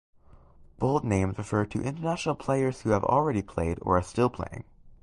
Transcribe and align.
Bold 0.79 1.03
names 1.03 1.37
refer 1.37 1.63
to 1.67 1.79
international 1.79 2.33
players 2.33 2.81
who 2.81 2.89
have 2.89 3.03
already 3.03 3.43
played 3.43 3.77
or 3.83 3.99
are 3.99 4.01
still 4.01 4.31
playing. 4.31 4.63